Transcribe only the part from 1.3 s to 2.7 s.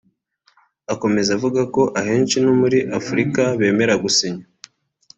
avuga ko “Ahenshi no